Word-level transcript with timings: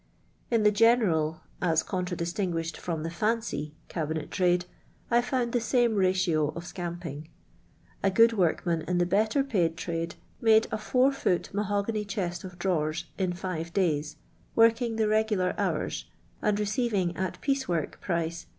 In 0.49 0.63
the 0.63 0.71
general, 0.71 1.41
as 1.61 1.83
contra 1.83 2.17
distinguished 2.17 2.75
from 2.75 3.03
the 3.03 3.11
fancy, 3.11 3.75
cabinet 3.87 4.31
trade 4.31 4.65
I 5.11 5.21
found 5.21 5.51
the 5.53 5.61
same 5.61 5.93
ratio 5.95 6.47
of 6.55 6.65
'* 6.65 6.65
scamping." 6.65 7.29
A 8.01 8.09
good 8.09 8.33
workman 8.33 8.81
in 8.87 8.97
the 8.97 9.05
better 9.05 9.43
paid 9.43 9.77
trade 9.77 10.15
made 10.41 10.65
a 10.71 10.79
four 10.79 11.11
foot 11.11 11.53
mahogany 11.53 12.03
chest 12.03 12.43
of 12.43 12.57
drawers 12.57 13.05
in 13.19 13.33
five 13.33 13.73
days, 13.73 14.15
working 14.55 14.95
the 14.95 15.07
regular 15.07 15.53
hours, 15.59 16.05
and 16.41 16.59
receiving, 16.59 17.15
at 17.15 17.39
piece>work 17.39 18.01
price, 18.01 18.45
35«. 18.45 18.45